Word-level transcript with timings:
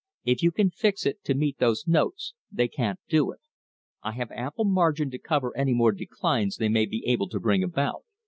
"If 0.25 0.41
you 0.41 0.51
can 0.51 0.71
fix 0.71 1.05
it 1.05 1.23
to 1.25 1.35
meet 1.35 1.59
those 1.59 1.85
notes, 1.87 2.33
they 2.51 2.67
can't 2.67 2.97
do 3.07 3.31
it. 3.31 3.39
I 4.01 4.13
have 4.13 4.31
ample 4.31 4.65
margin 4.65 5.11
to 5.11 5.19
cover 5.19 5.55
any 5.55 5.75
more 5.75 5.91
declines 5.91 6.57
they 6.57 6.69
may 6.69 6.87
be 6.87 7.05
able 7.05 7.29
to 7.29 7.39
bring 7.39 7.61
about. 7.61 8.03